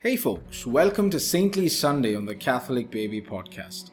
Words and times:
Hey 0.00 0.14
folks, 0.14 0.64
welcome 0.64 1.10
to 1.10 1.18
Saintly 1.18 1.68
Sunday 1.68 2.14
on 2.14 2.24
the 2.24 2.36
Catholic 2.36 2.88
Baby 2.88 3.20
Podcast. 3.20 3.90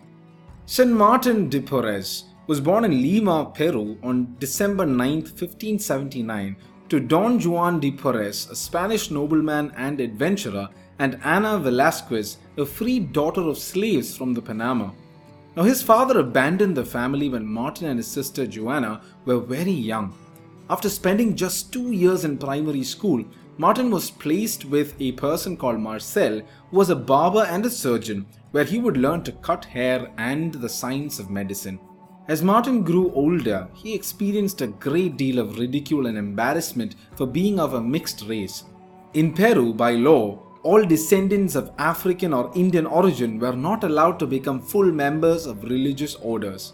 St. 0.67 0.91
Martin 0.91 1.49
de 1.49 1.59
Porres 1.59 2.25
was 2.45 2.61
born 2.61 2.85
in 2.85 3.01
Lima, 3.01 3.51
Peru 3.55 3.97
on 4.03 4.35
December 4.37 4.85
9, 4.85 5.21
1579 5.21 6.57
to 6.89 6.99
Don 6.99 7.39
Juan 7.39 7.79
de 7.79 7.91
Porres, 7.91 8.51
a 8.51 8.55
Spanish 8.55 9.09
nobleman 9.09 9.73
and 9.77 9.99
adventurer, 9.99 10.69
and 10.99 11.19
Ana 11.23 11.57
Velasquez, 11.57 12.37
a 12.55 12.67
free 12.67 12.99
daughter 12.99 13.41
of 13.41 13.57
slaves 13.57 14.15
from 14.15 14.35
the 14.35 14.43
Panama. 14.43 14.91
Now 15.55 15.63
his 15.63 15.81
father 15.81 16.19
abandoned 16.19 16.77
the 16.77 16.85
family 16.85 17.29
when 17.29 17.47
Martin 17.47 17.87
and 17.87 17.97
his 17.97 18.05
sister 18.05 18.45
Joanna 18.45 19.01
were 19.25 19.39
very 19.39 19.71
young. 19.71 20.13
After 20.69 20.87
spending 20.87 21.35
just 21.35 21.73
two 21.73 21.91
years 21.93 22.25
in 22.25 22.37
primary 22.37 22.83
school, 22.83 23.25
Martin 23.57 23.89
was 23.89 24.11
placed 24.11 24.65
with 24.65 24.99
a 24.99 25.13
person 25.13 25.55
called 25.55 25.79
Marcel, 25.79 26.41
who 26.69 26.77
was 26.77 26.89
a 26.89 26.95
barber 26.95 27.45
and 27.49 27.65
a 27.65 27.69
surgeon, 27.69 28.25
where 28.51 28.65
he 28.65 28.79
would 28.79 28.97
learn 28.97 29.23
to 29.23 29.31
cut 29.31 29.63
hair 29.63 30.11
and 30.17 30.55
the 30.55 30.67
science 30.67 31.19
of 31.19 31.29
medicine. 31.29 31.79
As 32.27 32.43
Martin 32.43 32.83
grew 32.83 33.13
older, 33.13 33.69
he 33.73 33.93
experienced 33.93 34.61
a 34.61 34.67
great 34.67 35.15
deal 35.15 35.39
of 35.39 35.57
ridicule 35.57 36.07
and 36.07 36.17
embarrassment 36.17 36.95
for 37.15 37.25
being 37.25 37.59
of 37.59 37.75
a 37.75 37.81
mixed 37.81 38.23
race. 38.27 38.65
In 39.13 39.31
Peru, 39.31 39.73
by 39.73 39.91
law, 39.91 40.39
all 40.63 40.83
descendants 40.83 41.55
of 41.55 41.71
African 41.77 42.33
or 42.33 42.51
Indian 42.55 42.85
origin 42.85 43.39
were 43.39 43.55
not 43.55 43.83
allowed 43.85 44.19
to 44.19 44.27
become 44.27 44.59
full 44.59 44.91
members 44.91 45.45
of 45.45 45.63
religious 45.63 46.15
orders. 46.15 46.73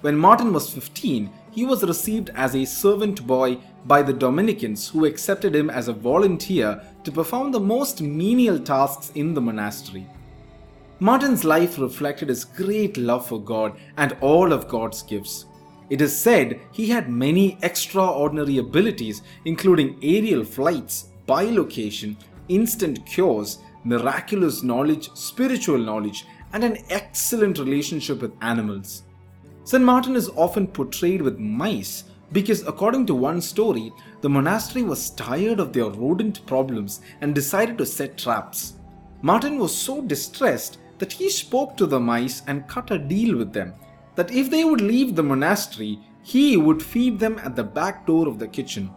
When 0.00 0.16
Martin 0.16 0.52
was 0.52 0.70
15, 0.70 1.28
he 1.54 1.64
was 1.64 1.84
received 1.84 2.30
as 2.34 2.56
a 2.56 2.64
servant 2.64 3.24
boy 3.26 3.58
by 3.86 4.02
the 4.02 4.12
Dominicans 4.12 4.88
who 4.88 5.04
accepted 5.04 5.54
him 5.54 5.70
as 5.70 5.86
a 5.86 5.92
volunteer 5.92 6.82
to 7.04 7.12
perform 7.12 7.52
the 7.52 7.60
most 7.60 8.00
menial 8.00 8.58
tasks 8.58 9.12
in 9.14 9.34
the 9.34 9.40
monastery. 9.40 10.06
Martin's 10.98 11.44
life 11.44 11.78
reflected 11.78 12.28
his 12.28 12.44
great 12.44 12.96
love 12.96 13.26
for 13.28 13.40
God 13.40 13.76
and 13.96 14.16
all 14.20 14.52
of 14.52 14.68
God's 14.68 15.02
gifts. 15.02 15.46
It 15.90 16.00
is 16.00 16.16
said 16.18 16.60
he 16.72 16.88
had 16.88 17.08
many 17.08 17.58
extraordinary 17.62 18.58
abilities, 18.58 19.22
including 19.44 19.98
aerial 20.02 20.42
flights, 20.42 21.10
bilocation, 21.28 22.16
instant 22.48 23.04
cures, 23.06 23.58
miraculous 23.84 24.62
knowledge, 24.62 25.10
spiritual 25.14 25.78
knowledge, 25.78 26.24
and 26.52 26.64
an 26.64 26.78
excellent 26.90 27.58
relationship 27.58 28.22
with 28.22 28.32
animals. 28.40 29.02
St. 29.64 29.82
Martin 29.82 30.14
is 30.14 30.28
often 30.36 30.66
portrayed 30.66 31.22
with 31.22 31.38
mice 31.38 32.04
because, 32.32 32.66
according 32.66 33.06
to 33.06 33.14
one 33.14 33.40
story, 33.40 33.92
the 34.20 34.28
monastery 34.28 34.82
was 34.82 35.10
tired 35.10 35.58
of 35.58 35.72
their 35.72 35.88
rodent 35.88 36.44
problems 36.46 37.00
and 37.22 37.34
decided 37.34 37.78
to 37.78 37.86
set 37.86 38.18
traps. 38.18 38.74
Martin 39.22 39.58
was 39.58 39.74
so 39.74 40.02
distressed 40.02 40.78
that 40.98 41.12
he 41.12 41.30
spoke 41.30 41.76
to 41.76 41.86
the 41.86 41.98
mice 41.98 42.42
and 42.46 42.68
cut 42.68 42.90
a 42.90 42.98
deal 42.98 43.36
with 43.36 43.52
them 43.52 43.72
that 44.16 44.30
if 44.30 44.50
they 44.50 44.64
would 44.64 44.80
leave 44.80 45.16
the 45.16 45.22
monastery, 45.22 45.98
he 46.22 46.56
would 46.56 46.82
feed 46.82 47.18
them 47.18 47.38
at 47.42 47.56
the 47.56 47.64
back 47.64 48.06
door 48.06 48.28
of 48.28 48.38
the 48.38 48.48
kitchen. 48.48 48.90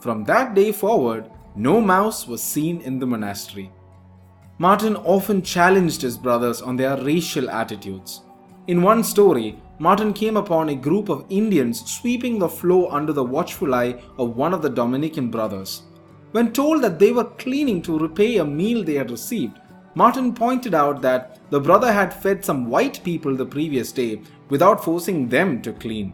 From 0.00 0.24
that 0.24 0.54
day 0.54 0.72
forward, 0.72 1.30
no 1.54 1.80
mouse 1.80 2.26
was 2.26 2.42
seen 2.42 2.80
in 2.82 2.98
the 2.98 3.06
monastery. 3.06 3.70
Martin 4.58 4.96
often 4.96 5.42
challenged 5.42 6.02
his 6.02 6.18
brothers 6.18 6.60
on 6.60 6.76
their 6.76 6.96
racial 7.02 7.48
attitudes. 7.50 8.22
In 8.66 8.82
one 8.82 9.02
story, 9.04 9.60
Martin 9.80 10.12
came 10.12 10.36
upon 10.36 10.68
a 10.68 10.74
group 10.74 11.08
of 11.08 11.24
Indians 11.28 11.88
sweeping 11.88 12.38
the 12.38 12.48
floor 12.48 12.92
under 12.92 13.12
the 13.12 13.22
watchful 13.22 13.74
eye 13.74 13.94
of 14.18 14.36
one 14.36 14.52
of 14.52 14.60
the 14.60 14.68
Dominican 14.68 15.30
brothers. 15.30 15.82
When 16.32 16.52
told 16.52 16.82
that 16.82 16.98
they 16.98 17.12
were 17.12 17.24
cleaning 17.24 17.80
to 17.82 17.98
repay 17.98 18.38
a 18.38 18.44
meal 18.44 18.82
they 18.82 18.94
had 18.94 19.10
received, 19.10 19.58
Martin 19.94 20.34
pointed 20.34 20.74
out 20.74 21.00
that 21.02 21.38
the 21.50 21.60
brother 21.60 21.92
had 21.92 22.12
fed 22.12 22.44
some 22.44 22.66
white 22.68 23.02
people 23.04 23.36
the 23.36 23.46
previous 23.46 23.92
day 23.92 24.20
without 24.48 24.82
forcing 24.82 25.28
them 25.28 25.62
to 25.62 25.72
clean. 25.72 26.12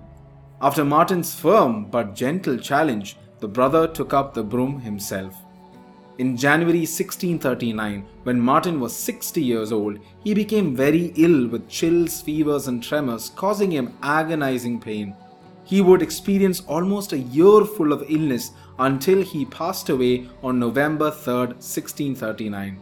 After 0.60 0.84
Martin's 0.84 1.34
firm 1.34 1.86
but 1.86 2.14
gentle 2.14 2.58
challenge, 2.58 3.16
the 3.40 3.48
brother 3.48 3.88
took 3.88 4.14
up 4.14 4.34
the 4.34 4.42
broom 4.42 4.80
himself. 4.80 5.34
In 6.16 6.36
January 6.36 6.86
1639, 6.86 8.06
when 8.22 8.38
Martin 8.38 8.78
was 8.78 8.94
60 8.94 9.42
years 9.42 9.72
old, 9.72 9.98
he 10.22 10.32
became 10.32 10.76
very 10.76 11.12
ill 11.16 11.48
with 11.48 11.68
chills, 11.68 12.20
fevers, 12.20 12.68
and 12.68 12.80
tremors, 12.80 13.32
causing 13.34 13.72
him 13.72 13.92
agonizing 14.00 14.78
pain. 14.80 15.16
He 15.64 15.80
would 15.80 16.02
experience 16.02 16.62
almost 16.68 17.12
a 17.12 17.18
year 17.18 17.64
full 17.64 17.92
of 17.92 18.08
illness 18.08 18.52
until 18.78 19.22
he 19.22 19.44
passed 19.46 19.88
away 19.88 20.28
on 20.40 20.60
November 20.60 21.10
3, 21.10 21.34
1639. 21.34 22.80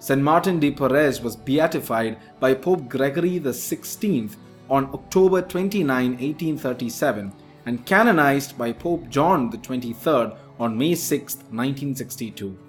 St. 0.00 0.20
Martin 0.20 0.58
de 0.58 0.72
Porres 0.72 1.22
was 1.22 1.36
beatified 1.36 2.18
by 2.40 2.54
Pope 2.54 2.88
Gregory 2.88 3.38
XVI 3.38 4.34
on 4.68 4.86
October 4.86 5.42
29, 5.42 5.86
1837, 5.86 7.32
and 7.66 7.86
canonized 7.86 8.58
by 8.58 8.72
Pope 8.72 9.08
John 9.08 9.48
XXIII 9.52 10.32
on 10.58 10.76
May 10.76 10.96
6, 10.96 11.36
1962 11.36 12.63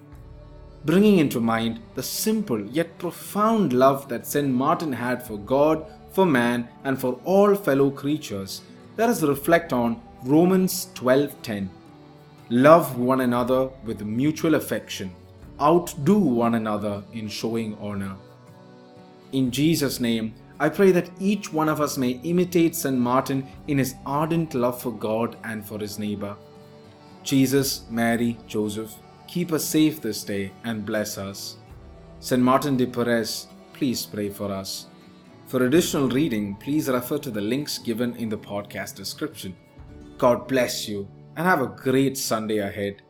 bringing 0.86 1.18
into 1.18 1.40
mind 1.40 1.80
the 1.96 2.04
simple 2.04 2.62
yet 2.62 2.98
profound 3.00 3.74
love 3.74 4.08
that 4.08 4.28
St. 4.28 4.48
Martin 4.48 4.94
had 4.94 5.26
for 5.26 5.38
God, 5.38 5.86
for 6.12 6.26
man, 6.26 6.68
and 6.84 7.00
for 7.00 7.20
all 7.26 7.56
fellow 7.56 7.90
creatures. 7.90 8.62
Let 8.98 9.10
us 9.10 9.24
reflect 9.24 9.74
on 9.74 10.02
Romans 10.24 10.90
12:10. 10.94 11.70
Love 12.50 12.98
one 12.98 13.22
another 13.22 13.70
with 13.84 14.06
mutual 14.06 14.56
affection. 14.56 15.12
Outdo 15.60 16.18
one 16.18 16.56
another 16.56 17.04
in 17.14 17.28
showing 17.28 17.76
honor. 17.82 18.16
In 19.32 19.50
Jesus' 19.50 20.00
name, 20.00 20.34
I 20.60 20.70
pray 20.70 20.92
that 20.92 21.10
each 21.20 21.52
one 21.52 21.68
of 21.68 21.82
us 21.82 21.98
may 21.98 22.12
imitate 22.24 22.76
St. 22.76 22.98
Martin 22.98 23.46
in 23.68 23.78
his 23.78 23.96
ardent 24.06 24.54
love 24.54 24.82
for 24.82 24.92
God 24.92 25.36
and 25.44 25.66
for 25.66 25.80
his 25.80 25.98
neighbor. 26.00 26.36
Jesus, 27.24 27.82
Mary, 27.90 28.38
Joseph, 28.48 28.96
keep 29.28 29.52
us 29.52 29.64
safe 29.66 30.02
this 30.02 30.24
day 30.24 30.52
and 30.64 30.86
bless 30.86 31.18
us. 31.18 31.58
St. 32.20 32.42
Martin 32.42 32.78
de 32.78 32.86
Porres, 32.86 33.48
please 33.74 34.06
pray 34.06 34.30
for 34.30 34.52
us. 34.52 34.88
For 35.48 35.66
additional 35.66 36.10
reading, 36.10 36.56
please 36.56 36.90
refer 36.90 37.18
to 37.20 37.30
the 37.30 37.42
links 37.42 37.78
given 37.78 38.16
in 38.16 38.30
the 38.30 38.38
podcast 38.38 38.96
description. 38.96 39.56
God 40.18 40.48
bless 40.48 40.88
you 40.88 41.08
and 41.36 41.46
have 41.46 41.62
a 41.62 41.68
great 41.68 42.18
Sunday 42.18 42.60
ahead. 42.60 43.02